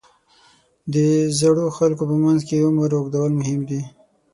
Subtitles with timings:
[0.93, 0.95] د
[1.39, 3.81] زړو خلکو په منځ کې د عمر اوږدول مهم دي.